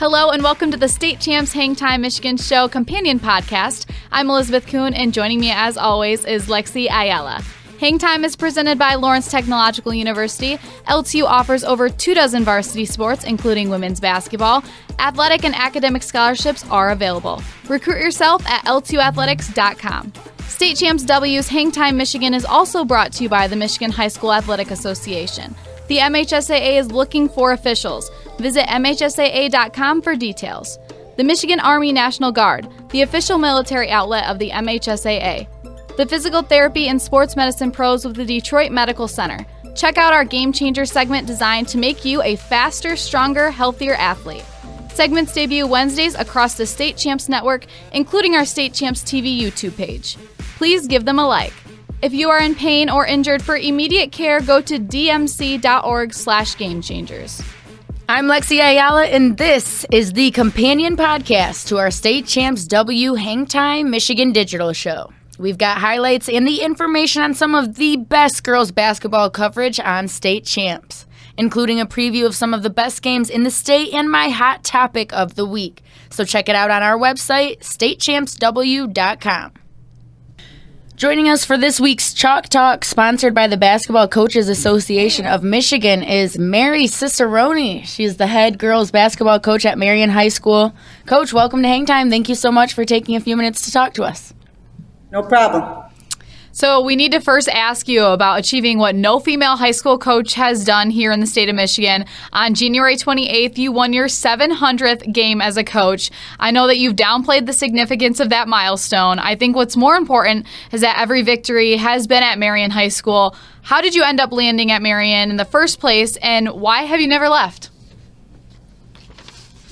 Hello 0.00 0.30
and 0.30 0.42
welcome 0.42 0.70
to 0.70 0.78
the 0.78 0.88
State 0.88 1.20
Champs 1.20 1.52
Hang 1.52 1.76
Time 1.76 2.00
Michigan 2.00 2.38
Show 2.38 2.68
companion 2.68 3.20
podcast. 3.20 3.86
I'm 4.10 4.30
Elizabeth 4.30 4.66
Kuhn, 4.66 4.94
and 4.94 5.12
joining 5.12 5.38
me 5.38 5.50
as 5.50 5.76
always 5.76 6.24
is 6.24 6.46
Lexi 6.46 6.84
Ayala. 6.90 7.42
Hang 7.78 7.98
Time 7.98 8.24
is 8.24 8.34
presented 8.36 8.78
by 8.78 8.94
Lawrence 8.94 9.30
Technological 9.30 9.92
University. 9.92 10.56
LTU 10.88 11.24
offers 11.24 11.62
over 11.62 11.90
two 11.90 12.14
dozen 12.14 12.44
varsity 12.44 12.86
sports, 12.86 13.24
including 13.24 13.68
women's 13.68 14.00
basketball. 14.00 14.64
Athletic 14.98 15.44
and 15.44 15.54
academic 15.54 16.02
scholarships 16.02 16.64
are 16.70 16.90
available. 16.90 17.42
Recruit 17.68 18.00
yourself 18.00 18.46
at 18.46 18.64
ltuathletics.com. 18.64 20.12
State 20.50 20.76
Champs 20.76 21.04
W's 21.04 21.48
Hang 21.48 21.70
Time 21.70 21.96
Michigan 21.96 22.34
is 22.34 22.44
also 22.44 22.84
brought 22.84 23.12
to 23.12 23.22
you 23.22 23.28
by 23.30 23.46
the 23.46 23.56
Michigan 23.56 23.90
High 23.90 24.08
School 24.08 24.34
Athletic 24.34 24.70
Association. 24.70 25.54
The 25.86 25.98
MHSAA 25.98 26.78
is 26.78 26.92
looking 26.92 27.28
for 27.28 27.52
officials. 27.52 28.10
Visit 28.38 28.64
MHSAA.com 28.66 30.02
for 30.02 30.16
details. 30.16 30.78
The 31.16 31.24
Michigan 31.24 31.60
Army 31.60 31.92
National 31.92 32.32
Guard, 32.32 32.68
the 32.90 33.02
official 33.02 33.38
military 33.38 33.90
outlet 33.90 34.26
of 34.26 34.38
the 34.38 34.50
MHSAA. 34.50 35.46
The 35.96 36.06
Physical 36.06 36.42
Therapy 36.42 36.88
and 36.88 37.00
Sports 37.00 37.36
Medicine 37.36 37.70
Pros 37.70 38.04
of 38.04 38.14
the 38.14 38.24
Detroit 38.24 38.72
Medical 38.72 39.08
Center. 39.08 39.46
Check 39.76 39.98
out 39.98 40.12
our 40.12 40.24
Game 40.24 40.52
Changer 40.52 40.84
segment 40.84 41.26
designed 41.26 41.68
to 41.68 41.78
make 41.78 42.04
you 42.04 42.22
a 42.22 42.36
faster, 42.36 42.96
stronger, 42.96 43.50
healthier 43.50 43.94
athlete. 43.94 44.44
Segments 44.92 45.32
debut 45.32 45.66
Wednesdays 45.66 46.16
across 46.16 46.54
the 46.54 46.66
State 46.66 46.96
Champs 46.96 47.28
Network, 47.28 47.64
including 47.92 48.34
our 48.34 48.44
State 48.44 48.74
Champs 48.74 49.02
TV 49.02 49.40
YouTube 49.40 49.76
page. 49.76 50.18
Please 50.60 50.86
give 50.86 51.06
them 51.06 51.18
a 51.18 51.26
like. 51.26 51.54
If 52.02 52.12
you 52.12 52.28
are 52.28 52.38
in 52.38 52.54
pain 52.54 52.90
or 52.90 53.06
injured 53.06 53.40
for 53.40 53.56
immediate 53.56 54.12
care, 54.12 54.40
go 54.42 54.60
to 54.60 54.78
dmc.org 54.78 56.12
slash 56.12 56.54
gamechangers. 56.54 57.42
I'm 58.10 58.26
Lexi 58.26 58.58
Ayala, 58.60 59.06
and 59.06 59.38
this 59.38 59.86
is 59.90 60.12
the 60.12 60.30
companion 60.32 60.98
podcast 60.98 61.68
to 61.68 61.78
our 61.78 61.90
State 61.90 62.26
Champs 62.26 62.66
W 62.66 63.14
Hangtime 63.14 63.88
Michigan 63.88 64.32
Digital 64.32 64.74
Show. 64.74 65.10
We've 65.38 65.56
got 65.56 65.78
highlights 65.78 66.28
and 66.28 66.46
the 66.46 66.60
information 66.60 67.22
on 67.22 67.32
some 67.32 67.54
of 67.54 67.76
the 67.76 67.96
best 67.96 68.44
girls 68.44 68.70
basketball 68.70 69.30
coverage 69.30 69.80
on 69.80 70.08
State 70.08 70.44
Champs, 70.44 71.06
including 71.38 71.80
a 71.80 71.86
preview 71.86 72.26
of 72.26 72.36
some 72.36 72.52
of 72.52 72.62
the 72.62 72.68
best 72.68 73.00
games 73.00 73.30
in 73.30 73.44
the 73.44 73.50
state 73.50 73.94
and 73.94 74.10
my 74.10 74.28
hot 74.28 74.62
topic 74.62 75.10
of 75.14 75.36
the 75.36 75.46
week. 75.46 75.82
So 76.10 76.26
check 76.26 76.50
it 76.50 76.54
out 76.54 76.70
on 76.70 76.82
our 76.82 76.98
website, 76.98 77.60
statechampsw.com. 77.60 79.52
Joining 81.00 81.30
us 81.30 81.46
for 81.46 81.56
this 81.56 81.80
week's 81.80 82.12
Chalk 82.12 82.50
Talk, 82.50 82.84
sponsored 82.84 83.34
by 83.34 83.46
the 83.46 83.56
Basketball 83.56 84.06
Coaches 84.06 84.50
Association 84.50 85.24
of 85.24 85.42
Michigan, 85.42 86.02
is 86.02 86.38
Mary 86.38 86.86
Cicerone. 86.86 87.86
She's 87.86 88.18
the 88.18 88.26
head 88.26 88.58
girls 88.58 88.90
basketball 88.90 89.40
coach 89.40 89.64
at 89.64 89.78
Marian 89.78 90.10
High 90.10 90.28
School. 90.28 90.74
Coach, 91.06 91.32
welcome 91.32 91.62
to 91.62 91.68
Hang 91.68 91.86
Time. 91.86 92.10
Thank 92.10 92.28
you 92.28 92.34
so 92.34 92.52
much 92.52 92.74
for 92.74 92.84
taking 92.84 93.16
a 93.16 93.20
few 93.20 93.34
minutes 93.34 93.62
to 93.62 93.72
talk 93.72 93.94
to 93.94 94.02
us. 94.04 94.34
No 95.10 95.22
problem. 95.22 95.89
So, 96.60 96.82
we 96.82 96.94
need 96.94 97.12
to 97.12 97.22
first 97.22 97.48
ask 97.48 97.88
you 97.88 98.04
about 98.04 98.38
achieving 98.38 98.76
what 98.76 98.94
no 98.94 99.18
female 99.18 99.56
high 99.56 99.70
school 99.70 99.96
coach 99.96 100.34
has 100.34 100.62
done 100.62 100.90
here 100.90 101.10
in 101.10 101.20
the 101.20 101.26
state 101.26 101.48
of 101.48 101.54
Michigan. 101.54 102.04
On 102.34 102.52
January 102.52 102.96
28th, 102.96 103.56
you 103.56 103.72
won 103.72 103.94
your 103.94 104.08
700th 104.08 105.10
game 105.10 105.40
as 105.40 105.56
a 105.56 105.64
coach. 105.64 106.10
I 106.38 106.50
know 106.50 106.66
that 106.66 106.76
you've 106.76 106.96
downplayed 106.96 107.46
the 107.46 107.54
significance 107.54 108.20
of 108.20 108.28
that 108.28 108.46
milestone. 108.46 109.18
I 109.18 109.36
think 109.36 109.56
what's 109.56 109.74
more 109.74 109.94
important 109.94 110.44
is 110.70 110.82
that 110.82 110.98
every 110.98 111.22
victory 111.22 111.78
has 111.78 112.06
been 112.06 112.22
at 112.22 112.38
Marian 112.38 112.72
High 112.72 112.88
School. 112.88 113.34
How 113.62 113.80
did 113.80 113.94
you 113.94 114.02
end 114.02 114.20
up 114.20 114.30
landing 114.30 114.70
at 114.70 114.82
Marian 114.82 115.30
in 115.30 115.38
the 115.38 115.46
first 115.46 115.80
place, 115.80 116.18
and 116.18 116.46
why 116.50 116.82
have 116.82 117.00
you 117.00 117.08
never 117.08 117.30
left? 117.30 117.70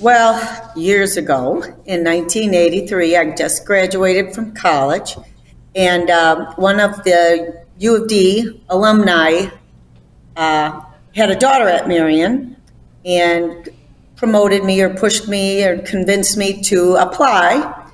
Well, 0.01 0.73
years 0.75 1.19
ago 1.19 1.61
in 1.85 2.03
1983, 2.03 3.15
I 3.15 3.35
just 3.37 3.67
graduated 3.67 4.35
from 4.35 4.55
college 4.55 5.17
and 5.79 6.11
um, 6.11 6.47
one 6.57 6.81
of 6.81 7.05
the 7.05 7.65
U 7.79 8.03
of 8.03 8.09
D 8.09 8.61
alumni 8.69 9.47
uh, 10.37 10.81
had 11.15 11.31
a 11.31 11.37
daughter 11.37 11.69
at 11.69 11.87
Marian 11.87 12.57
and 13.05 13.69
promoted 14.17 14.65
me 14.65 14.83
or 14.83 14.93
pushed 14.93 15.29
me 15.29 15.65
or 15.65 15.79
convinced 15.79 16.37
me 16.37 16.61
to 16.63 16.97
apply. 16.97 17.87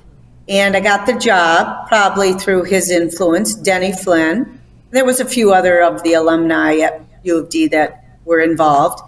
And 0.49 0.75
I 0.75 0.79
got 0.79 1.05
the 1.05 1.13
job 1.13 1.87
probably 1.87 2.33
through 2.33 2.63
his 2.63 2.89
influence, 2.89 3.53
Denny 3.53 3.91
Flynn. 3.91 4.59
There 4.89 5.05
was 5.05 5.19
a 5.19 5.25
few 5.25 5.53
other 5.53 5.83
of 5.83 6.01
the 6.01 6.13
alumni 6.13 6.77
at 6.79 7.03
U 7.21 7.37
of 7.37 7.49
D 7.49 7.67
that 7.67 8.03
were 8.25 8.39
involved. 8.39 8.99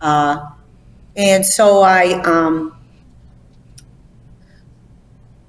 Uh, 0.00 0.46
and 1.14 1.44
so 1.44 1.82
I 1.82 2.22
um, 2.22 2.74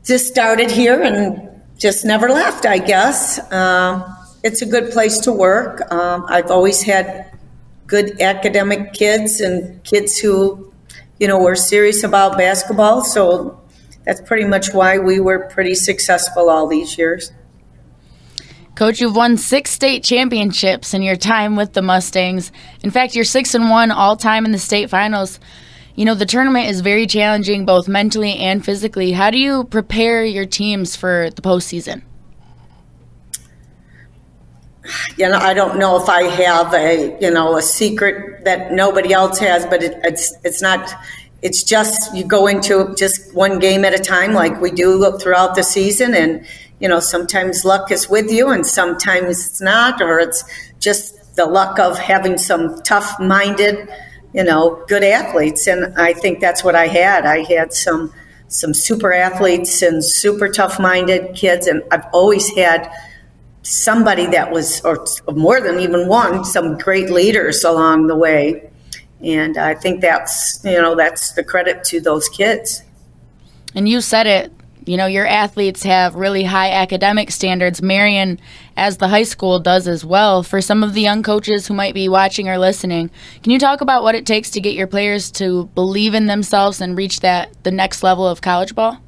just 0.04 0.28
started 0.28 0.70
here 0.70 1.02
and 1.02 1.45
just 1.78 2.06
never 2.06 2.30
left, 2.30 2.66
I 2.66 2.78
guess. 2.78 3.40
Uh, 3.52 4.16
it's 4.44 4.62
a 4.62 4.66
good 4.66 4.92
place 4.92 5.20
to 5.20 5.32
work. 5.32 5.82
Um, 5.92 6.26
I've 6.28 6.52
always 6.52 6.82
had 6.82 7.32
good 7.88 8.22
academic 8.22 8.94
kids 8.94 9.42
and 9.42 9.84
kids 9.84 10.18
who, 10.18 10.72
you 11.20 11.28
know, 11.28 11.40
were 11.40 11.56
serious 11.56 12.04
about 12.04 12.38
basketball. 12.38 13.04
So 13.04 13.62
that's 14.06 14.22
pretty 14.22 14.46
much 14.46 14.74
why 14.74 14.98
we 15.00 15.20
were 15.20 15.48
pretty 15.50 15.76
successful 15.76 16.50
all 16.50 16.68
these 16.68 16.98
years. 16.98 17.32
Coach, 18.76 19.00
you've 19.00 19.16
won 19.16 19.38
six 19.38 19.72
state 19.72 20.04
championships 20.04 20.94
in 20.94 21.02
your 21.02 21.16
time 21.16 21.56
with 21.56 21.74
the 21.74 21.82
Mustangs. 21.82 22.52
In 22.84 22.92
fact, 22.92 23.16
you're 23.16 23.24
six 23.24 23.56
and 23.56 23.70
one 23.70 23.90
all 23.90 24.18
time 24.18 24.46
in 24.46 24.52
the 24.52 24.60
state 24.60 24.90
finals. 24.90 25.40
You 25.96 26.04
know, 26.04 26.14
the 26.14 26.26
tournament 26.26 26.68
is 26.68 26.82
very 26.82 27.08
challenging 27.08 27.66
both 27.66 27.88
mentally 27.88 28.36
and 28.38 28.64
physically. 28.64 29.14
How 29.14 29.32
do 29.32 29.38
you 29.38 29.64
prepare 29.64 30.26
your 30.26 30.46
teams 30.46 30.96
for 30.96 31.30
the 31.34 31.42
postseason? 31.42 32.02
You 35.18 35.30
know, 35.30 35.38
I 35.38 35.54
don't 35.54 35.80
know 35.80 36.02
if 36.02 36.10
I 36.10 36.24
have 36.24 36.74
a 36.74 37.18
you 37.20 37.32
know 37.32 37.58
a 37.58 37.62
secret 37.62 38.44
that 38.44 38.72
nobody 38.72 39.14
else 39.14 39.40
has, 39.40 39.66
but 39.66 39.82
it, 39.82 39.98
it's 40.04 40.36
it's 40.44 40.62
not. 40.62 40.94
It's 41.42 41.64
just 41.64 42.14
you 42.14 42.24
go 42.24 42.48
into 42.48 42.94
just 42.96 43.34
one 43.34 43.60
game 43.60 43.86
at 43.86 43.94
a 43.94 44.04
time, 44.04 44.34
like 44.34 44.60
we 44.62 44.72
do 44.72 45.18
throughout 45.20 45.56
the 45.56 45.64
season, 45.64 46.14
and 46.14 46.46
you 46.80 46.88
know 46.88 47.00
sometimes 47.00 47.66
luck 47.66 47.90
is 47.90 48.10
with 48.10 48.30
you, 48.30 48.50
and 48.50 48.66
sometimes 48.66 49.46
it's 49.46 49.62
not, 49.62 50.02
or 50.02 50.20
it's 50.20 50.44
just 50.80 51.36
the 51.36 51.46
luck 51.46 51.80
of 51.80 51.98
having 51.98 52.38
some 52.38 52.82
tough-minded 52.84 53.90
you 54.36 54.44
know, 54.44 54.84
good 54.88 55.04
athletes. 55.04 55.66
And 55.66 55.98
I 55.98 56.12
think 56.14 56.42
that's 56.42 56.64
what 56.64 56.76
I 56.76 56.88
had. 56.88 57.26
I 57.26 57.44
had 57.44 57.74
some 57.74 58.14
some 58.48 58.74
super 58.76 59.12
athletes 59.12 59.82
and 59.82 60.06
super 60.06 60.48
tough 60.50 60.80
minded 60.80 61.36
kids, 61.36 61.66
and 61.66 61.82
I've 61.92 62.06
always 62.14 62.48
had 62.56 62.92
somebody 63.64 64.28
that 64.28 64.52
was, 64.52 64.82
or 64.86 65.04
more 65.34 65.60
than 65.60 65.80
even 65.80 66.08
one, 66.08 66.46
some 66.46 66.78
great 66.78 67.10
leaders 67.10 67.64
along 67.64 68.06
the 68.06 68.16
way. 68.16 68.70
And 69.22 69.58
I 69.58 69.74
think 69.74 70.02
that's, 70.02 70.64
you 70.64 70.80
know, 70.80 70.96
that's 70.96 71.32
the 71.32 71.44
credit 71.44 71.84
to 71.86 72.00
those 72.00 72.30
kids. 72.30 72.84
And 73.74 73.90
you 73.90 74.00
said 74.00 74.28
it 74.28 74.54
you 74.86 74.98
know, 74.98 75.08
your 75.08 75.26
athletes 75.26 75.84
have 75.84 76.16
really 76.16 76.44
high 76.44 76.72
academic 76.72 77.32
standards. 77.32 77.82
Marian, 77.82 78.40
as 78.78 78.98
the 78.98 79.08
high 79.08 79.24
school, 79.24 79.60
does 79.60 79.88
as 79.88 80.06
well. 80.06 80.44
For 80.44 80.62
some 80.62 80.84
of 80.84 80.94
the 80.94 81.02
young 81.02 81.24
coaches 81.24 81.68
who 81.68 81.74
might 81.74 81.94
be 81.94 82.08
watching 82.08 82.48
or 82.48 82.58
listening, 82.58 83.10
can 83.42 83.52
you 83.52 83.60
talk 83.60 83.82
about 83.82 84.04
what 84.04 84.16
it 84.16 84.26
takes 84.26 84.52
to 84.52 84.62
get 84.62 84.76
your 84.76 84.88
players 84.88 85.32
to 85.32 85.66
believe 85.76 86.14
in 86.14 86.28
themselves 86.28 86.82
and 86.82 86.98
reach 86.98 87.22
that 87.22 87.52
the 87.64 87.72
next 87.72 88.04
level 88.04 88.28
of 88.28 88.42
college 88.42 88.76
ball? 88.76 89.00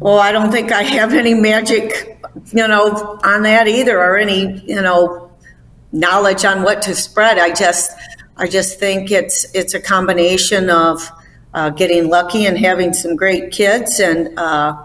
Well, 0.00 0.18
I 0.18 0.32
don't 0.32 0.50
think 0.50 0.72
I 0.72 0.82
have 0.82 1.14
any 1.14 1.34
magic, 1.34 2.18
you 2.52 2.68
know, 2.68 3.18
on 3.24 3.42
that 3.42 3.68
either, 3.68 3.98
or 3.98 4.18
any, 4.18 4.60
you 4.66 4.80
know, 4.80 5.30
knowledge 5.92 6.44
on 6.44 6.62
what 6.62 6.82
to 6.82 6.94
spread. 6.94 7.38
I 7.38 7.52
just, 7.52 7.90
I 8.36 8.46
just 8.46 8.78
think 8.78 9.10
it's 9.10 9.46
it's 9.54 9.74
a 9.74 9.80
combination 9.80 10.70
of 10.70 11.10
uh, 11.54 11.70
getting 11.70 12.08
lucky 12.08 12.46
and 12.46 12.58
having 12.58 12.92
some 12.92 13.16
great 13.16 13.50
kids. 13.50 14.00
And 14.00 14.38
uh, 14.38 14.76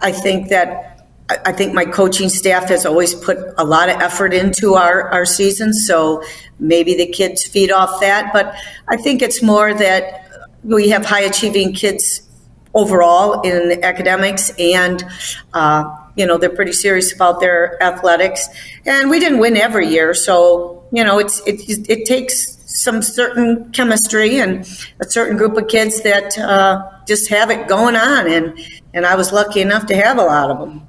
I 0.00 0.12
think 0.12 0.48
that 0.48 1.08
I 1.28 1.50
think 1.50 1.74
my 1.74 1.84
coaching 1.84 2.28
staff 2.28 2.68
has 2.68 2.86
always 2.86 3.12
put 3.12 3.38
a 3.58 3.64
lot 3.64 3.88
of 3.88 4.00
effort 4.00 4.32
into 4.32 4.74
our, 4.74 5.10
our 5.10 5.26
season. 5.26 5.72
So 5.72 6.22
maybe 6.60 6.94
the 6.94 7.06
kids 7.06 7.44
feed 7.44 7.72
off 7.72 8.00
that. 8.00 8.32
But 8.32 8.54
I 8.86 8.96
think 8.96 9.22
it's 9.22 9.42
more 9.42 9.74
that 9.74 10.30
we 10.62 10.90
have 10.90 11.04
high 11.04 11.22
achieving 11.22 11.72
kids 11.72 12.22
overall 12.74 13.40
in 13.40 13.82
academics 13.82 14.50
and 14.58 15.04
uh, 15.54 15.84
you 16.14 16.26
know 16.26 16.36
they're 16.36 16.54
pretty 16.54 16.72
serious 16.72 17.12
about 17.12 17.40
their 17.40 17.82
athletics 17.82 18.48
and 18.84 19.08
we 19.08 19.18
didn't 19.18 19.38
win 19.38 19.56
every 19.56 19.88
year 19.88 20.12
so 20.12 20.84
you 20.92 21.02
know 21.02 21.18
it's 21.18 21.40
it, 21.46 21.88
it 21.88 22.04
takes 22.04 22.55
some 22.76 23.02
certain 23.02 23.70
chemistry 23.72 24.38
and 24.38 24.60
a 25.00 25.08
certain 25.08 25.36
group 25.36 25.56
of 25.56 25.66
kids 25.68 26.02
that 26.02 26.38
uh, 26.38 26.86
just 27.06 27.28
have 27.30 27.50
it 27.50 27.66
going 27.68 27.96
on. 27.96 28.30
And, 28.30 28.58
and 28.92 29.06
I 29.06 29.16
was 29.16 29.32
lucky 29.32 29.60
enough 29.62 29.86
to 29.86 29.96
have 29.96 30.18
a 30.18 30.22
lot 30.22 30.50
of 30.50 30.58
them. 30.58 30.86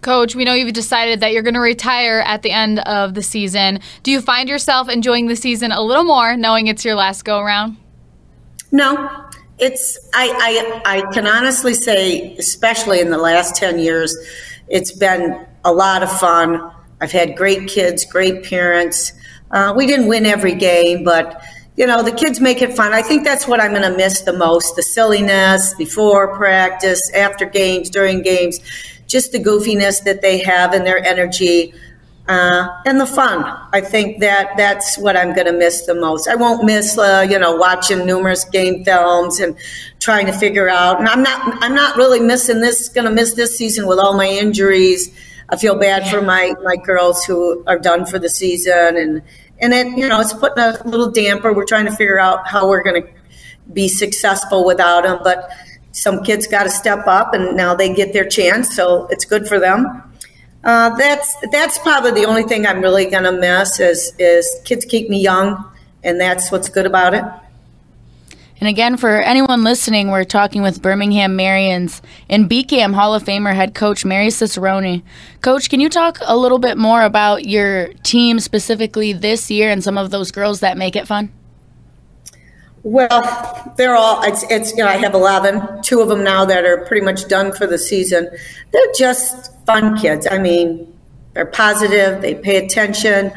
Coach, 0.00 0.34
we 0.34 0.44
know 0.44 0.54
you've 0.54 0.72
decided 0.72 1.20
that 1.20 1.32
you're 1.32 1.42
going 1.42 1.54
to 1.54 1.60
retire 1.60 2.20
at 2.20 2.42
the 2.42 2.50
end 2.50 2.78
of 2.80 3.14
the 3.14 3.22
season. 3.22 3.80
Do 4.02 4.10
you 4.10 4.20
find 4.20 4.48
yourself 4.48 4.88
enjoying 4.88 5.26
the 5.26 5.36
season 5.36 5.72
a 5.72 5.82
little 5.82 6.04
more 6.04 6.36
knowing 6.36 6.68
it's 6.68 6.84
your 6.84 6.94
last 6.94 7.24
go 7.24 7.40
around? 7.40 7.76
No. 8.72 9.10
It's 9.58 9.98
I, 10.14 10.80
I 10.86 10.98
I 10.98 11.12
can 11.12 11.26
honestly 11.26 11.74
say, 11.74 12.36
especially 12.36 13.00
in 13.00 13.10
the 13.10 13.18
last 13.18 13.56
ten 13.56 13.80
years, 13.80 14.14
it's 14.68 14.92
been 14.92 15.44
a 15.64 15.72
lot 15.72 16.04
of 16.04 16.12
fun. 16.20 16.70
I've 17.00 17.10
had 17.10 17.36
great 17.36 17.68
kids, 17.68 18.04
great 18.04 18.44
parents. 18.44 19.12
Uh, 19.50 19.72
we 19.76 19.86
didn't 19.86 20.08
win 20.08 20.26
every 20.26 20.54
game, 20.54 21.04
but 21.04 21.42
you 21.76 21.86
know 21.86 22.02
the 22.02 22.12
kids 22.12 22.40
make 22.40 22.60
it 22.60 22.74
fun. 22.74 22.92
I 22.92 23.02
think 23.02 23.24
that's 23.24 23.46
what 23.46 23.60
I'm 23.60 23.70
going 23.70 23.90
to 23.90 23.96
miss 23.96 24.22
the 24.22 24.32
most: 24.32 24.76
the 24.76 24.82
silliness 24.82 25.74
before 25.74 26.36
practice, 26.36 27.12
after 27.14 27.46
games, 27.46 27.90
during 27.90 28.22
games 28.22 28.60
just 29.08 29.32
the 29.32 29.38
goofiness 29.38 30.04
that 30.04 30.22
they 30.22 30.38
have 30.38 30.74
and 30.74 30.86
their 30.86 31.04
energy 31.04 31.74
uh, 32.28 32.68
and 32.84 33.00
the 33.00 33.06
fun. 33.06 33.42
I 33.72 33.80
think 33.80 34.20
that 34.20 34.52
that's 34.58 34.98
what 34.98 35.16
I'm 35.16 35.34
going 35.34 35.46
to 35.46 35.52
miss 35.52 35.86
the 35.86 35.94
most. 35.94 36.28
I 36.28 36.34
won't 36.34 36.62
miss, 36.62 36.96
uh, 36.98 37.26
you 37.28 37.38
know, 37.38 37.56
watching 37.56 38.04
numerous 38.04 38.44
game 38.44 38.84
films 38.84 39.40
and 39.40 39.56
trying 39.98 40.26
to 40.26 40.32
figure 40.32 40.68
out. 40.68 41.00
And 41.00 41.08
I'm 41.08 41.22
not, 41.22 41.62
I'm 41.62 41.74
not 41.74 41.96
really 41.96 42.20
missing 42.20 42.60
this. 42.60 42.90
Going 42.90 43.06
to 43.06 43.10
miss 43.10 43.32
this 43.32 43.56
season 43.56 43.86
with 43.86 43.98
all 43.98 44.14
my 44.14 44.26
injuries. 44.26 45.10
I 45.50 45.56
feel 45.56 45.78
bad 45.78 46.10
for 46.10 46.20
my 46.20 46.54
my 46.62 46.76
girls 46.76 47.24
who 47.24 47.64
are 47.66 47.78
done 47.78 48.04
for 48.06 48.18
the 48.18 48.28
season, 48.28 48.96
and 48.96 49.22
and 49.60 49.72
it, 49.72 49.86
you 49.98 50.08
know, 50.08 50.20
it's 50.20 50.34
putting 50.34 50.62
a 50.62 50.80
little 50.84 51.10
damper. 51.10 51.52
We're 51.52 51.64
trying 51.64 51.86
to 51.86 51.96
figure 51.96 52.18
out 52.18 52.46
how 52.46 52.68
we're 52.68 52.82
going 52.82 53.02
to 53.02 53.08
be 53.72 53.88
successful 53.88 54.64
without 54.64 55.04
them, 55.04 55.20
but 55.22 55.50
some 55.92 56.22
kids 56.22 56.46
got 56.46 56.64
to 56.64 56.70
step 56.70 57.06
up, 57.06 57.34
and 57.34 57.56
now 57.56 57.74
they 57.74 57.92
get 57.92 58.12
their 58.12 58.26
chance, 58.26 58.74
so 58.74 59.06
it's 59.10 59.24
good 59.24 59.48
for 59.48 59.58
them. 59.58 60.02
Uh, 60.64 60.94
that's 60.96 61.34
that's 61.52 61.78
probably 61.78 62.10
the 62.12 62.24
only 62.24 62.42
thing 62.42 62.66
I'm 62.66 62.80
really 62.80 63.06
gonna 63.06 63.32
miss 63.32 63.78
is 63.80 64.12
is 64.18 64.60
kids 64.64 64.84
keep 64.84 65.08
me 65.08 65.20
young, 65.20 65.64
and 66.02 66.20
that's 66.20 66.50
what's 66.50 66.68
good 66.68 66.86
about 66.86 67.14
it. 67.14 67.24
And 68.60 68.68
again, 68.68 68.96
for 68.96 69.20
anyone 69.20 69.62
listening, 69.62 70.10
we're 70.10 70.24
talking 70.24 70.62
with 70.62 70.82
Birmingham 70.82 71.38
Marians 71.38 72.00
and 72.28 72.50
BCAM 72.50 72.92
Hall 72.92 73.14
of 73.14 73.22
Famer 73.22 73.54
head 73.54 73.72
coach 73.74 74.04
Mary 74.04 74.30
Cicerone. 74.30 75.04
Coach, 75.42 75.70
can 75.70 75.78
you 75.78 75.88
talk 75.88 76.18
a 76.22 76.36
little 76.36 76.58
bit 76.58 76.76
more 76.76 77.02
about 77.02 77.46
your 77.46 77.92
team 78.02 78.40
specifically 78.40 79.12
this 79.12 79.48
year 79.48 79.70
and 79.70 79.84
some 79.84 79.96
of 79.96 80.10
those 80.10 80.32
girls 80.32 80.58
that 80.60 80.76
make 80.76 80.96
it 80.96 81.06
fun? 81.06 81.32
Well, 82.82 83.74
they're 83.76 83.94
all, 83.94 84.22
it's, 84.22 84.44
it's, 84.50 84.72
you 84.72 84.78
know, 84.78 84.88
I 84.88 84.96
have 84.96 85.14
11, 85.14 85.82
two 85.82 86.00
of 86.00 86.08
them 86.08 86.24
now 86.24 86.44
that 86.44 86.64
are 86.64 86.84
pretty 86.86 87.04
much 87.04 87.28
done 87.28 87.52
for 87.52 87.66
the 87.66 87.78
season. 87.78 88.28
They're 88.72 88.92
just 88.96 89.54
fun 89.66 89.96
kids. 89.98 90.26
I 90.28 90.38
mean, 90.38 90.92
they're 91.34 91.46
positive, 91.46 92.22
they 92.22 92.34
pay 92.34 92.64
attention. 92.64 93.30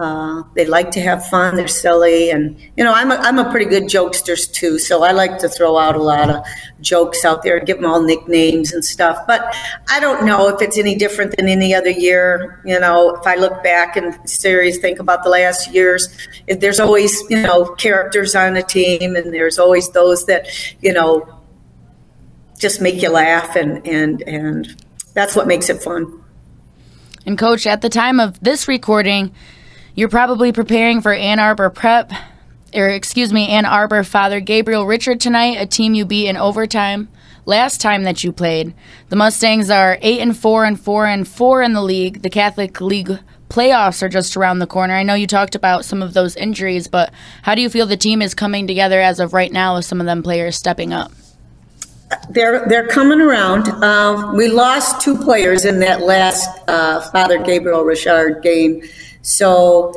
Uh, 0.00 0.44
they 0.54 0.64
like 0.64 0.90
to 0.90 1.00
have 1.02 1.26
fun. 1.26 1.56
They're 1.56 1.68
silly, 1.68 2.30
and 2.30 2.58
you 2.74 2.82
know, 2.82 2.92
I'm 2.94 3.10
a, 3.10 3.16
I'm 3.16 3.38
a 3.38 3.50
pretty 3.50 3.66
good 3.66 3.82
jokester 3.82 4.50
too. 4.50 4.78
So 4.78 5.02
I 5.02 5.12
like 5.12 5.36
to 5.40 5.48
throw 5.48 5.76
out 5.76 5.94
a 5.94 6.02
lot 6.02 6.30
of 6.30 6.42
jokes 6.80 7.22
out 7.22 7.42
there 7.42 7.58
and 7.58 7.66
give 7.66 7.76
them 7.76 7.90
all 7.90 8.02
nicknames 8.02 8.72
and 8.72 8.82
stuff. 8.82 9.18
But 9.26 9.54
I 9.90 10.00
don't 10.00 10.24
know 10.24 10.48
if 10.48 10.62
it's 10.62 10.78
any 10.78 10.94
different 10.94 11.36
than 11.36 11.48
any 11.48 11.74
other 11.74 11.90
year. 11.90 12.62
You 12.64 12.80
know, 12.80 13.14
if 13.14 13.26
I 13.26 13.34
look 13.34 13.62
back 13.62 13.98
and 13.98 14.18
series, 14.26 14.78
think 14.78 15.00
about 15.00 15.22
the 15.22 15.28
last 15.28 15.70
years, 15.70 16.08
if 16.46 16.60
there's 16.60 16.80
always 16.80 17.20
you 17.28 17.42
know 17.42 17.66
characters 17.74 18.34
on 18.34 18.54
the 18.54 18.62
team, 18.62 19.16
and 19.16 19.34
there's 19.34 19.58
always 19.58 19.90
those 19.90 20.24
that 20.26 20.46
you 20.80 20.94
know 20.94 21.28
just 22.58 22.80
make 22.80 23.02
you 23.02 23.10
laugh, 23.10 23.54
and 23.54 23.86
and 23.86 24.22
and 24.22 24.82
that's 25.12 25.36
what 25.36 25.46
makes 25.46 25.68
it 25.68 25.82
fun. 25.82 26.24
And 27.26 27.36
coach, 27.36 27.66
at 27.66 27.82
the 27.82 27.90
time 27.90 28.18
of 28.18 28.40
this 28.40 28.66
recording 28.66 29.34
you're 29.94 30.08
probably 30.08 30.52
preparing 30.52 31.00
for 31.00 31.12
Ann 31.12 31.38
Arbor 31.38 31.70
Prep, 31.70 32.12
or 32.74 32.88
excuse 32.88 33.32
me, 33.32 33.48
Ann 33.48 33.64
Arbor 33.64 34.04
Father 34.04 34.40
Gabriel 34.40 34.86
Richard 34.86 35.20
tonight, 35.20 35.56
a 35.60 35.66
team 35.66 35.94
you 35.94 36.04
beat 36.04 36.28
in 36.28 36.36
overtime 36.36 37.08
last 37.46 37.80
time 37.80 38.04
that 38.04 38.22
you 38.22 38.32
played. 38.32 38.74
The 39.08 39.16
Mustangs 39.16 39.70
are 39.70 39.98
8 40.00 40.20
and 40.20 40.36
4 40.36 40.64
and 40.64 40.80
4 40.80 41.06
and 41.06 41.26
4 41.26 41.62
in 41.62 41.72
the 41.72 41.82
league. 41.82 42.22
The 42.22 42.30
Catholic 42.30 42.80
League 42.80 43.18
playoffs 43.48 44.02
are 44.02 44.08
just 44.08 44.36
around 44.36 44.60
the 44.60 44.66
corner. 44.66 44.94
I 44.94 45.02
know 45.02 45.14
you 45.14 45.26
talked 45.26 45.54
about 45.54 45.84
some 45.84 46.02
of 46.02 46.14
those 46.14 46.36
injuries, 46.36 46.86
but 46.86 47.12
how 47.42 47.54
do 47.54 47.62
you 47.62 47.68
feel 47.68 47.86
the 47.86 47.96
team 47.96 48.22
is 48.22 48.34
coming 48.34 48.66
together 48.66 49.00
as 49.00 49.18
of 49.18 49.32
right 49.32 49.52
now 49.52 49.74
with 49.76 49.84
some 49.84 50.00
of 50.00 50.06
them 50.06 50.22
players 50.22 50.56
stepping 50.56 50.92
up? 50.92 51.12
They're 52.30 52.66
they're 52.66 52.88
coming 52.88 53.20
around. 53.20 53.68
Uh, 53.68 54.32
we 54.34 54.48
lost 54.48 55.00
two 55.00 55.16
players 55.16 55.64
in 55.64 55.78
that 55.80 56.00
last 56.00 56.48
uh, 56.66 57.00
Father 57.10 57.38
Gabriel 57.38 57.84
Richard 57.84 58.42
game. 58.42 58.82
So, 59.22 59.94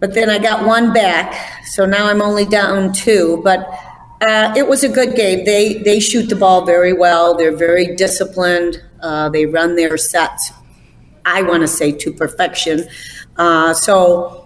but 0.00 0.14
then 0.14 0.30
I 0.30 0.38
got 0.38 0.66
one 0.66 0.92
back. 0.92 1.64
So 1.66 1.86
now 1.86 2.06
I'm 2.06 2.22
only 2.22 2.44
down 2.44 2.92
two. 2.92 3.40
But 3.44 3.68
uh, 4.20 4.52
it 4.56 4.66
was 4.68 4.84
a 4.84 4.88
good 4.88 5.16
game. 5.16 5.44
They 5.44 5.74
they 5.82 6.00
shoot 6.00 6.28
the 6.28 6.36
ball 6.36 6.64
very 6.64 6.92
well. 6.92 7.36
They're 7.36 7.56
very 7.56 7.96
disciplined. 7.96 8.82
Uh, 9.00 9.28
they 9.28 9.46
run 9.46 9.76
their 9.76 9.96
sets. 9.96 10.52
I 11.24 11.42
want 11.42 11.62
to 11.62 11.68
say 11.68 11.92
to 11.92 12.12
perfection. 12.12 12.84
Uh, 13.36 13.74
so 13.74 14.42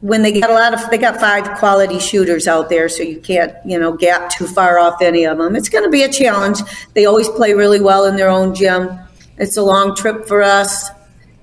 when 0.00 0.22
they 0.22 0.30
get 0.30 0.48
a 0.48 0.52
lot 0.52 0.72
of 0.72 0.90
they 0.90 0.98
got 0.98 1.18
five 1.20 1.58
quality 1.58 1.98
shooters 1.98 2.46
out 2.46 2.68
there 2.68 2.88
so 2.88 3.02
you 3.02 3.20
can't 3.20 3.52
you 3.64 3.78
know 3.78 3.92
gap 3.92 4.30
too 4.30 4.46
far 4.46 4.78
off 4.78 5.02
any 5.02 5.24
of 5.24 5.38
them 5.38 5.56
it's 5.56 5.68
going 5.68 5.82
to 5.82 5.90
be 5.90 6.04
a 6.04 6.08
challenge 6.08 6.60
they 6.94 7.04
always 7.04 7.28
play 7.30 7.52
really 7.52 7.80
well 7.80 8.04
in 8.04 8.14
their 8.14 8.28
own 8.28 8.54
gym 8.54 8.88
it's 9.38 9.56
a 9.56 9.62
long 9.62 9.96
trip 9.96 10.24
for 10.28 10.40
us 10.40 10.88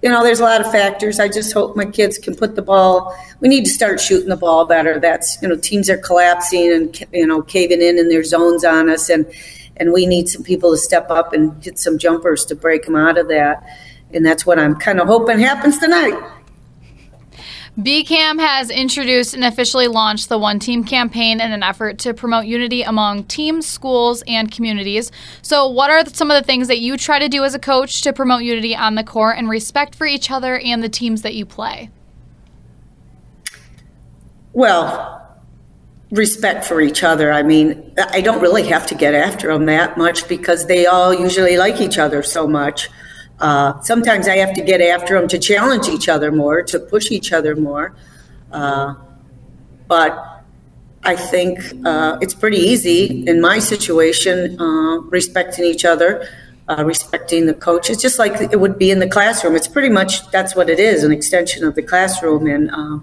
you 0.01 0.09
know, 0.09 0.23
there's 0.23 0.39
a 0.39 0.43
lot 0.43 0.61
of 0.61 0.71
factors. 0.71 1.19
I 1.19 1.27
just 1.27 1.53
hope 1.53 1.75
my 1.75 1.85
kids 1.85 2.17
can 2.17 2.35
put 2.35 2.55
the 2.55 2.61
ball. 2.61 3.15
We 3.39 3.47
need 3.47 3.65
to 3.65 3.71
start 3.71 3.99
shooting 3.99 4.29
the 4.29 4.37
ball 4.37 4.65
better. 4.65 4.99
That's 4.99 5.41
you 5.41 5.47
know, 5.47 5.55
teams 5.55 5.89
are 5.89 5.97
collapsing 5.97 6.71
and 6.71 7.05
you 7.11 7.25
know, 7.25 7.41
caving 7.41 7.81
in 7.81 7.97
in 7.97 8.09
their 8.09 8.23
zones 8.23 8.63
on 8.63 8.89
us, 8.89 9.09
and 9.09 9.25
and 9.77 9.91
we 9.91 10.05
need 10.05 10.29
some 10.29 10.43
people 10.43 10.71
to 10.71 10.77
step 10.77 11.09
up 11.09 11.33
and 11.33 11.61
get 11.61 11.79
some 11.79 11.97
jumpers 11.97 12.45
to 12.45 12.55
break 12.55 12.85
them 12.85 12.95
out 12.95 13.17
of 13.17 13.27
that. 13.29 13.63
And 14.13 14.25
that's 14.25 14.45
what 14.45 14.59
I'm 14.59 14.75
kind 14.75 14.99
of 14.99 15.07
hoping 15.07 15.39
happens 15.39 15.79
tonight. 15.79 16.17
BCAM 17.79 18.39
has 18.39 18.69
introduced 18.69 19.33
and 19.33 19.43
officially 19.43 19.89
launched 19.89 20.29
the 20.29 20.37
One 20.37 20.59
Team 20.59 20.85
campaign 20.85 21.41
in 21.41 21.51
an 21.51 21.61
effort 21.61 21.99
to 21.99 22.13
promote 22.13 22.45
unity 22.45 22.83
among 22.83 23.25
teams, 23.25 23.67
schools, 23.67 24.23
and 24.27 24.49
communities. 24.49 25.11
So, 25.41 25.67
what 25.67 25.91
are 25.91 26.05
some 26.05 26.31
of 26.31 26.41
the 26.41 26.45
things 26.45 26.69
that 26.69 26.79
you 26.79 26.95
try 26.95 27.19
to 27.19 27.27
do 27.27 27.43
as 27.43 27.53
a 27.53 27.59
coach 27.59 28.01
to 28.03 28.13
promote 28.13 28.43
unity 28.43 28.77
on 28.77 28.95
the 28.95 29.03
court 29.03 29.37
and 29.37 29.49
respect 29.49 29.93
for 29.93 30.07
each 30.07 30.31
other 30.31 30.57
and 30.57 30.81
the 30.81 30.87
teams 30.87 31.21
that 31.23 31.35
you 31.35 31.45
play? 31.45 31.89
Well, 34.53 35.37
respect 36.11 36.63
for 36.63 36.79
each 36.79 37.03
other. 37.03 37.33
I 37.33 37.43
mean, 37.43 37.93
I 37.97 38.21
don't 38.21 38.41
really 38.41 38.63
have 38.67 38.87
to 38.87 38.95
get 38.95 39.13
after 39.13 39.51
them 39.51 39.65
that 39.65 39.97
much 39.97 40.29
because 40.29 40.67
they 40.67 40.85
all 40.85 41.13
usually 41.13 41.57
like 41.57 41.81
each 41.81 41.97
other 41.97 42.23
so 42.23 42.47
much. 42.47 42.89
Uh, 43.39 43.79
sometimes 43.81 44.27
I 44.27 44.37
have 44.37 44.53
to 44.53 44.61
get 44.61 44.81
after 44.81 45.19
them 45.19 45.27
to 45.29 45.37
challenge 45.37 45.87
each 45.87 46.07
other 46.07 46.31
more, 46.31 46.63
to 46.63 46.79
push 46.79 47.11
each 47.11 47.33
other 47.33 47.55
more. 47.55 47.95
Uh, 48.51 48.95
but 49.87 50.43
I 51.03 51.15
think 51.15 51.59
uh, 51.85 52.17
it's 52.21 52.33
pretty 52.33 52.57
easy 52.57 53.27
in 53.27 53.41
my 53.41 53.59
situation, 53.59 54.59
uh, 54.59 54.99
respecting 55.01 55.65
each 55.65 55.85
other, 55.85 56.27
uh, 56.67 56.83
respecting 56.83 57.45
the 57.45 57.53
coach. 57.53 57.89
It's 57.89 58.01
just 58.01 58.17
like 58.17 58.41
it 58.51 58.59
would 58.59 58.79
be 58.79 58.89
in 58.89 58.99
the 58.99 59.07
classroom. 59.07 59.55
It's 59.55 59.67
pretty 59.67 59.89
much 59.89 60.29
that's 60.31 60.55
what 60.55 60.69
it 60.69 60.79
is 60.79 61.03
an 61.03 61.11
extension 61.11 61.63
of 61.63 61.75
the 61.75 61.83
classroom. 61.83 62.47
And 62.47 62.71
uh, 62.71 62.99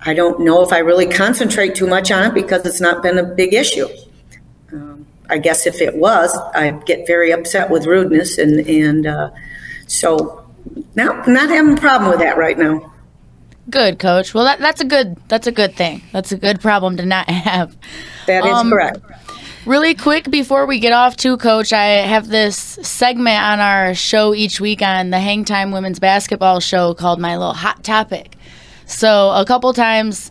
I 0.00 0.14
don't 0.14 0.40
know 0.40 0.62
if 0.62 0.72
I 0.72 0.78
really 0.78 1.06
concentrate 1.06 1.74
too 1.74 1.86
much 1.86 2.10
on 2.10 2.24
it 2.24 2.34
because 2.34 2.66
it's 2.66 2.80
not 2.80 3.02
been 3.02 3.18
a 3.18 3.24
big 3.24 3.54
issue. 3.54 3.88
I 5.30 5.38
guess 5.38 5.66
if 5.66 5.80
it 5.80 5.96
was, 5.96 6.36
I'd 6.54 6.84
get 6.86 7.06
very 7.06 7.32
upset 7.32 7.70
with 7.70 7.86
rudeness, 7.86 8.38
and 8.38 8.60
and 8.60 9.06
uh, 9.06 9.30
so 9.86 10.46
now 10.94 11.22
not 11.26 11.48
having 11.48 11.78
a 11.78 11.80
problem 11.80 12.10
with 12.10 12.20
that 12.20 12.36
right 12.36 12.58
now. 12.58 12.92
Good, 13.70 13.98
coach. 13.98 14.34
Well, 14.34 14.44
that, 14.44 14.58
that's 14.58 14.80
a 14.80 14.84
good 14.84 15.16
that's 15.28 15.46
a 15.46 15.52
good 15.52 15.74
thing. 15.74 16.02
That's 16.12 16.32
a 16.32 16.36
good 16.36 16.60
problem 16.60 16.98
to 16.98 17.06
not 17.06 17.28
have. 17.30 17.76
That 18.26 18.44
is 18.44 18.52
um, 18.52 18.70
correct. 18.70 18.98
Really 19.66 19.94
quick 19.94 20.30
before 20.30 20.66
we 20.66 20.78
get 20.78 20.92
off, 20.92 21.16
too, 21.16 21.38
Coach, 21.38 21.72
I 21.72 21.86
have 21.86 22.28
this 22.28 22.56
segment 22.58 23.40
on 23.40 23.60
our 23.60 23.94
show 23.94 24.34
each 24.34 24.60
week 24.60 24.82
on 24.82 25.08
the 25.08 25.16
Hangtime 25.16 25.72
Women's 25.72 25.98
Basketball 25.98 26.60
Show 26.60 26.92
called 26.92 27.18
My 27.18 27.38
Little 27.38 27.54
Hot 27.54 27.82
Topic. 27.82 28.36
So 28.84 29.30
a 29.30 29.46
couple 29.46 29.72
times 29.72 30.30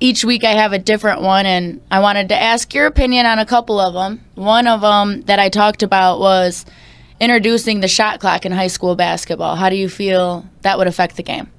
each 0.00 0.24
week 0.24 0.44
I 0.44 0.52
have 0.52 0.72
a 0.72 0.78
different 0.78 1.22
one, 1.22 1.46
and 1.46 1.80
I 1.90 2.00
wanted 2.00 2.28
to 2.30 2.40
ask 2.40 2.72
your 2.74 2.86
opinion 2.86 3.26
on 3.26 3.38
a 3.38 3.46
couple 3.46 3.80
of 3.80 3.94
them. 3.94 4.24
One 4.34 4.66
of 4.66 4.80
them 4.80 5.22
that 5.22 5.38
I 5.38 5.48
talked 5.48 5.82
about 5.82 6.20
was 6.20 6.64
introducing 7.20 7.80
the 7.80 7.88
shot 7.88 8.20
clock 8.20 8.44
in 8.44 8.52
high 8.52 8.68
school 8.68 8.96
basketball. 8.96 9.56
How 9.56 9.68
do 9.70 9.76
you 9.76 9.88
feel 9.88 10.46
that 10.62 10.78
would 10.78 10.86
affect 10.86 11.16
the 11.16 11.22
game? 11.22 11.50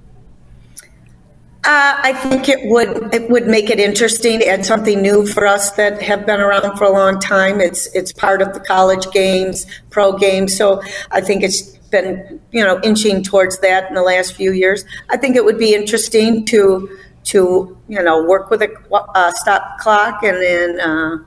Uh, 1.66 1.96
I 2.04 2.12
think 2.12 2.50
it 2.50 2.60
would 2.64 3.14
it 3.16 3.30
would 3.30 3.48
make 3.48 3.70
it 3.70 3.80
interesting 3.80 4.42
and 4.44 4.66
something 4.66 5.02
new 5.02 5.26
for 5.26 5.48
us 5.48 5.72
that 5.72 6.02
have 6.02 6.26
been 6.26 6.42
around 6.42 6.78
for 6.78 6.84
a 6.84 6.92
long 6.92 7.22
time. 7.22 7.62
It's 7.62 7.88
it's 7.96 8.12
part 8.12 8.42
of 8.42 8.54
the 8.54 8.60
college 8.60 9.10
games, 9.12 9.66
pro 9.90 10.18
games, 10.18 10.56
so 10.58 10.82
I 11.12 11.22
think 11.22 11.42
it's 11.42 11.78
been, 11.94 12.42
you 12.52 12.62
know, 12.62 12.82
inching 12.84 13.24
towards 13.24 13.60
that 13.60 13.88
in 13.88 13.96
the 13.96 14.02
last 14.02 14.34
few 14.34 14.52
years. 14.52 14.84
I 15.10 15.16
think 15.16 15.38
it 15.38 15.46
would 15.46 15.58
be 15.58 15.74
interesting 15.74 16.44
to 16.48 16.90
to 17.24 17.78
you 17.88 18.02
know 18.02 18.24
work 18.24 18.50
with 18.50 18.62
a 18.62 18.70
uh, 18.92 19.32
stop 19.32 19.78
clock 19.80 20.24
and 20.24 20.42
then 20.42 20.80
uh, 20.80 21.18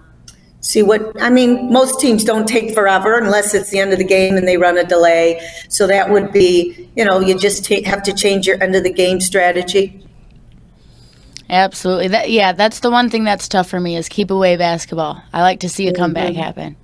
see 0.60 0.82
what 0.82 1.20
I 1.20 1.30
mean. 1.30 1.72
Most 1.72 2.00
teams 2.00 2.24
don't 2.24 2.46
take 2.46 2.74
forever 2.74 3.18
unless 3.18 3.54
it's 3.54 3.70
the 3.70 3.78
end 3.78 3.92
of 3.92 3.98
the 3.98 4.04
game 4.04 4.36
and 4.36 4.46
they 4.46 4.56
run 4.56 4.78
a 4.78 4.84
delay. 4.84 5.40
So 5.68 5.86
that 5.86 6.10
would 6.10 6.32
be 6.32 6.90
you 6.96 7.04
know 7.04 7.20
you 7.20 7.38
just 7.38 7.64
ta- 7.64 7.84
have 7.84 8.02
to 8.04 8.12
change 8.12 8.46
your 8.46 8.62
end 8.62 8.74
of 8.74 8.82
the 8.84 8.92
game 8.92 9.20
strategy. 9.20 10.02
Absolutely. 11.48 12.08
That 12.08 12.30
yeah, 12.30 12.52
that's 12.52 12.80
the 12.80 12.90
one 12.90 13.08
thing 13.10 13.24
that's 13.24 13.48
tough 13.48 13.68
for 13.68 13.80
me 13.80 13.96
is 13.96 14.08
keep 14.08 14.30
away 14.30 14.56
basketball. 14.56 15.22
I 15.32 15.42
like 15.42 15.60
to 15.60 15.68
see 15.68 15.88
a 15.88 15.94
comeback 15.94 16.32
mm-hmm. 16.32 16.42
happen. 16.42 16.76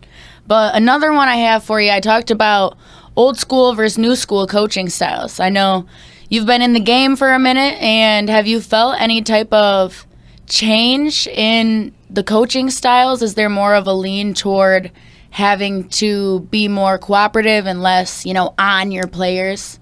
But 0.47 0.75
another 0.75 1.12
one 1.12 1.28
I 1.28 1.37
have 1.37 1.64
for 1.64 1.81
you, 1.81 1.90
I 1.90 2.00
talked 2.00 2.31
about 2.31 2.76
old 3.16 3.38
school 3.38 3.75
versus 3.75 3.99
new 3.99 4.16
school 4.16 4.47
coaching 4.47 4.88
styles. 4.88 5.40
I 5.40 5.49
know 5.49 5.87
you've 6.28 6.47
been 6.47 6.62
in 6.62 6.73
the 6.73 6.81
game 6.81 7.16
for 7.16 7.33
a 7.33 7.38
minute 7.38 7.81
and 7.81 8.28
have 8.28 8.47
you 8.47 8.61
felt 8.61 9.00
any 9.00 9.23
type 9.23 9.52
of 9.52 10.07
change 10.47 11.26
in 11.28 11.95
the 12.11 12.23
coaching 12.23 12.71
styles? 12.71 13.23
Is 13.23 13.35
there 13.35 13.49
more 13.49 13.75
of 13.75 13.87
a 13.87 13.92
lean 13.92 14.35
toward 14.35 14.90
having 15.31 15.88
to 15.88 16.40
be 16.50 16.69
more 16.69 16.99
cooperative 16.99 17.66
and 17.66 17.83
less, 17.83 18.25
you 18.26 18.35
know, 18.35 18.54
on 18.59 18.92
your 18.92 19.07
players? 19.07 19.78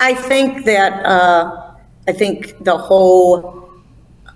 I 0.00 0.14
think 0.14 0.64
that 0.64 1.04
uh, 1.04 1.74
I 2.08 2.12
think 2.12 2.64
the 2.64 2.76
whole. 2.76 3.60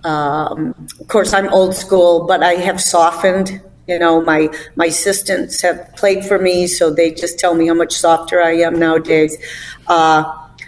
Um, 0.04 0.87
of 1.00 1.09
course, 1.09 1.33
I'm 1.33 1.49
old 1.49 1.75
school, 1.75 2.26
but 2.28 2.40
I 2.40 2.52
have 2.52 2.80
softened. 2.80 3.61
You 3.86 3.98
know, 3.98 4.20
my 4.20 4.48
my 4.74 4.86
assistants 4.86 5.60
have 5.62 5.94
played 5.94 6.24
for 6.24 6.38
me, 6.38 6.66
so 6.66 6.90
they 6.90 7.12
just 7.12 7.38
tell 7.38 7.54
me 7.54 7.68
how 7.68 7.74
much 7.74 7.92
softer 7.94 8.42
I 8.42 8.52
am 8.52 8.78
nowadays. 8.78 9.36
Uh, 9.86 10.24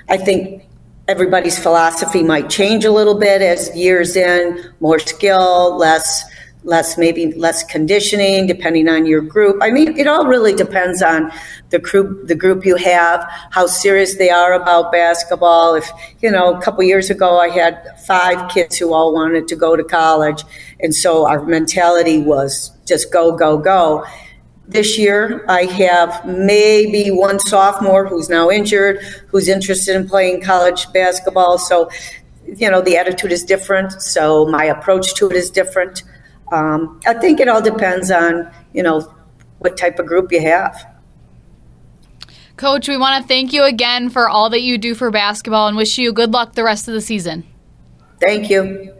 I 0.08 0.16
think 0.16 0.64
everybody's 1.08 1.58
philosophy 1.58 2.22
might 2.22 2.48
change 2.50 2.84
a 2.84 2.92
little 2.92 3.18
bit 3.18 3.42
as 3.42 3.75
years 3.75 4.14
in, 4.14 4.72
more 4.80 4.98
skill, 4.98 5.76
less 5.76 6.22
less 6.65 6.99
maybe 6.99 7.33
less 7.35 7.62
conditioning 7.62 8.47
depending 8.47 8.88
on 8.88 9.07
your 9.07 9.21
group. 9.21 9.57
I 9.62 9.71
mean, 9.71 9.97
it 9.97 10.07
all 10.07 10.27
really 10.27 10.55
depends 10.55 11.03
on 11.03 11.31
the 11.71 11.79
group 11.79 12.27
the 12.27 12.35
group 12.35 12.65
you 12.65 12.77
have, 12.77 13.25
how 13.50 13.67
serious 13.67 14.17
they 14.17 14.31
are 14.31 14.53
about 14.55 14.93
basketball. 14.93 15.75
If 15.75 15.88
you 16.21 16.31
know, 16.31 16.55
a 16.55 16.61
couple 16.61 16.83
years 16.83 17.11
ago, 17.11 17.38
I 17.38 17.49
had 17.49 18.00
five 18.07 18.50
kids 18.50 18.77
who 18.77 18.93
all 18.93 19.15
wanted 19.15 19.49
to 19.49 19.57
go 19.57 19.77
to 19.77 19.85
college, 19.85 20.43
and 20.81 20.95
so 20.95 21.27
our 21.27 21.45
mentality 21.45 22.19
was 22.19 22.73
just 22.87 23.12
go, 23.12 23.37
go, 23.37 23.59
go. 23.59 24.05
This 24.67 24.99
year, 24.99 25.47
I 25.49 25.65
have 25.65 26.27
maybe 26.27 27.11
one 27.11 27.41
sophomore 27.41 28.07
who's 28.07 28.29
now 28.29 28.50
injured, 28.50 29.00
who's 29.29 29.49
interested 29.49 29.97
in 29.97 30.07
playing 30.07 30.43
college 30.43 30.93
basketball. 30.93 31.57
So, 31.57 31.91
you 32.45 32.71
know, 32.71 32.83
the 32.83 32.99
attitude 32.99 33.33
is 33.33 33.45
different. 33.45 33.93
So, 34.03 34.45
my 34.47 34.65
approach 34.65 35.15
to 35.15 35.31
it 35.31 35.37
is 35.37 35.50
different. 35.50 36.03
Um, 36.52 37.00
I 37.07 37.14
think 37.14 37.40
it 37.40 37.49
all 37.49 37.62
depends 37.62 38.11
on, 38.11 38.50
you 38.73 38.83
know, 38.83 39.12
what 39.59 39.76
type 39.76 39.99
of 39.99 40.07
group 40.07 40.33
you 40.33 40.40
have. 40.40 40.95
Coach, 42.57 42.88
we 42.88 42.97
want 42.97 43.23
to 43.23 43.28
thank 43.28 43.52
you 43.52 43.64
again 43.64 44.11
for 44.11 44.28
all 44.28 44.50
that 44.50 44.62
you 44.62 44.78
do 44.78 44.95
for 44.95 45.11
basketball 45.11 45.69
and 45.69 45.76
wish 45.76 45.97
you 45.97 46.12
good 46.12 46.33
luck 46.33 46.55
the 46.55 46.64
rest 46.64 46.88
of 46.88 46.95
the 46.95 47.00
season. 47.00 47.45
Thank 48.21 48.50
you. 48.50 48.95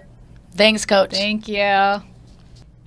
Thanks, 0.53 0.87
Coach. 0.87 1.11
Thank 1.11 1.49
you. 1.49 2.03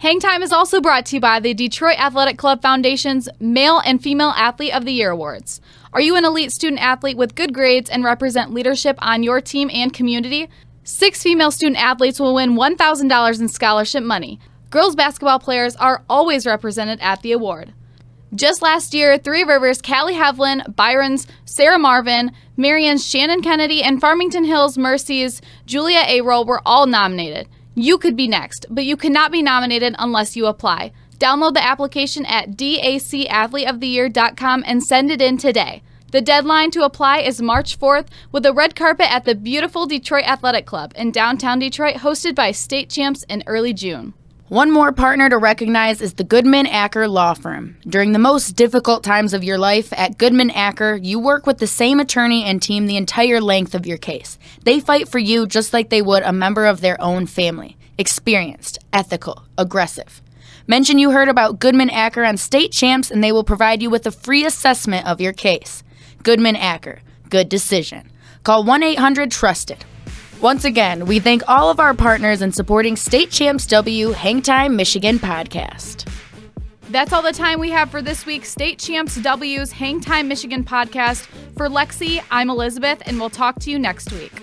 Hang 0.02 0.20
Time 0.20 0.42
is 0.42 0.52
also 0.52 0.82
brought 0.82 1.06
to 1.08 1.18
you 1.18 1.20
by 1.20 1.40
the 1.40 1.54
Detroit 1.54 2.00
Athletic 2.00 2.38
Club 2.38 2.62
Foundation's 2.62 3.30
Male 3.40 3.80
and 3.86 4.02
Female 4.02 4.34
Athlete 4.36 4.74
of 4.74 4.84
the 4.86 4.94
Year 4.94 5.12
Awards. 5.12 5.62
Are 5.94 6.02
you 6.02 6.16
an 6.16 6.26
elite 6.26 6.52
student 6.52 6.82
athlete 6.82 7.18
with 7.18 7.36
good 7.36 7.54
grades 7.54 7.90
and 7.90 8.04
represent 8.04 8.54
leadership 8.54 8.98
on 9.00 9.24
your 9.24 9.42
team 9.42 9.70
and 9.72 9.94
community? 9.94 10.50
Six 10.84 11.22
female 11.22 11.52
student 11.52 11.78
athletes 11.78 12.20
will 12.20 12.34
win 12.34 12.56
$1,000 12.56 13.40
in 13.40 13.48
scholarship 13.48 14.04
money. 14.04 14.40
Girls 14.72 14.96
basketball 14.96 15.38
players 15.38 15.76
are 15.76 16.04
always 16.10 16.46
represented 16.46 17.02
at 17.02 17.22
the 17.22 17.34
award. 17.34 17.74
Just 18.34 18.62
last 18.62 18.94
year, 18.94 19.18
Three 19.18 19.44
Rivers, 19.44 19.82
Callie 19.82 20.14
Havlin, 20.14 20.78
Byron's 20.78 21.28
Sarah 21.44 21.78
Marvin, 21.78 22.32
Marian's 22.56 23.06
Shannon 23.06 23.42
Kennedy, 23.42 23.84
and 23.84 24.00
Farmington 24.00 24.46
Hills 24.46 24.78
Mercy's 24.78 25.42
Julia 25.66 26.06
Arol 26.08 26.46
were 26.46 26.62
all 26.66 26.88
nominated. 26.88 27.50
You 27.76 27.98
could 27.98 28.16
be 28.16 28.30
next, 28.30 28.66
but 28.70 28.86
you 28.86 28.96
cannot 28.96 29.34
be 29.34 29.42
nominated 29.42 29.94
unless 30.00 30.38
you 30.38 30.46
apply. 30.46 30.94
Download 31.20 31.54
the 31.54 31.62
application 31.62 32.26
at 32.26 32.52
dacathleteoftheyear.com 32.52 34.64
and 34.66 34.82
send 34.82 35.12
it 35.12 35.22
in 35.22 35.38
today. 35.38 35.84
The 36.14 36.22
deadline 36.22 36.72
to 36.72 36.86
apply 36.86 37.18
is 37.20 37.42
March 37.42 37.78
4th 37.78 38.08
with 38.32 38.46
a 38.46 38.54
red 38.54 38.78
carpet 38.78 39.12
at 39.12 39.26
the 39.26 39.36
beautiful 39.36 39.86
Detroit 39.86 40.24
Athletic 40.24 40.66
Club 40.66 40.94
in 40.96 41.12
downtown 41.12 41.60
Detroit, 41.60 41.98
hosted 41.98 42.36
by 42.36 42.52
state 42.52 42.90
champs 42.90 43.24
in 43.24 43.44
early 43.46 43.74
June. 43.74 44.14
One 44.52 44.70
more 44.70 44.92
partner 44.92 45.30
to 45.30 45.38
recognize 45.38 46.02
is 46.02 46.16
the 46.16 46.26
Goodman 46.26 46.68
Acker 46.68 47.08
Law 47.08 47.36
Firm. 47.36 47.78
During 47.88 48.12
the 48.12 48.20
most 48.20 48.58
difficult 48.58 49.02
times 49.02 49.34
of 49.34 49.46
your 49.46 49.58
life, 49.58 49.94
at 49.94 50.18
Goodman 50.18 50.52
Acker, 50.52 51.00
you 51.02 51.20
work 51.20 51.48
with 51.48 51.60
the 51.60 51.68
same 51.68 52.02
attorney 52.02 52.44
and 52.44 52.62
team 52.62 52.86
the 52.86 52.98
entire 52.98 53.40
length 53.40 53.74
of 53.74 53.86
your 53.86 53.98
case. 53.98 54.38
They 54.66 54.82
fight 54.82 55.08
for 55.08 55.20
you 55.20 55.48
just 55.48 55.72
like 55.72 55.90
they 55.90 56.02
would 56.02 56.24
a 56.24 56.34
member 56.34 56.66
of 56.66 56.82
their 56.82 57.00
own 57.00 57.28
family. 57.28 57.78
Experienced, 57.98 58.78
ethical, 58.92 59.42
aggressive. 59.58 60.22
Mention 60.68 61.00
you 61.00 61.12
heard 61.12 61.30
about 61.30 61.60
Goodman 61.60 61.90
Acker 61.90 62.26
on 62.26 62.36
State 62.36 62.74
Champs, 62.74 63.10
and 63.10 63.24
they 63.24 63.32
will 63.32 63.46
provide 63.46 63.82
you 63.82 63.90
with 63.90 64.06
a 64.06 64.12
free 64.12 64.44
assessment 64.44 65.08
of 65.08 65.22
your 65.22 65.32
case. 65.32 65.82
Goodman 66.24 66.58
Acker, 66.58 67.00
good 67.30 67.48
decision. 67.48 68.12
Call 68.44 68.66
1 68.66 68.84
800 68.84 69.32
Trusted. 69.32 69.86
Once 70.42 70.66
again, 70.66 71.06
we 71.06 71.20
thank 71.20 71.48
all 71.48 71.70
of 71.70 71.80
our 71.80 71.94
partners 71.94 72.42
in 72.42 72.52
supporting 72.52 72.96
State 72.96 73.30
Champs 73.30 73.68
W 73.68 74.12
Hangtime 74.12 74.74
Michigan 74.74 75.20
podcast. 75.20 76.10
That's 76.90 77.14
all 77.14 77.22
the 77.22 77.32
time 77.32 77.60
we 77.60 77.70
have 77.70 77.92
for 77.92 78.02
this 78.02 78.26
week's 78.26 78.50
State 78.50 78.80
Champs 78.80 79.18
W's 79.18 79.72
Hangtime 79.72 80.26
Michigan 80.26 80.64
podcast. 80.64 81.28
For 81.56 81.70
Lexi, 81.70 82.24
I'm 82.32 82.50
Elizabeth, 82.50 83.04
and 83.06 83.20
we'll 83.20 83.30
talk 83.30 83.60
to 83.60 83.70
you 83.70 83.78
next 83.78 84.12
week. 84.12 84.34